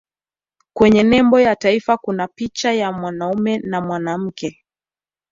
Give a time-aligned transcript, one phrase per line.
[0.73, 4.59] kwenye nembo ya taifa kuna picha ya mwanaume na mwanamke